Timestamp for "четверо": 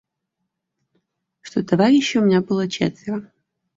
2.67-3.31